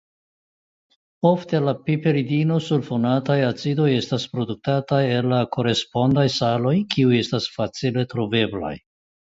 [1.31, 8.77] Ofte la piperidinosulfonataj acidoj estas produktataj el la korespondaj saloj kiuj estas facile troveblaj.